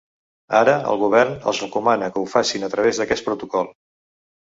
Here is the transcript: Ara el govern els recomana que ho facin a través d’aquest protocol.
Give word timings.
Ara 0.59 0.73
el 0.93 0.97
govern 1.01 1.37
els 1.53 1.61
recomana 1.65 2.09
que 2.17 2.21
ho 2.25 2.27
facin 2.35 2.69
a 2.69 2.73
través 2.75 3.01
d’aquest 3.03 3.33
protocol. 3.33 3.75